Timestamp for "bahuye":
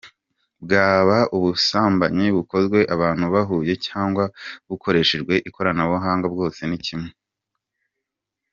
3.33-3.73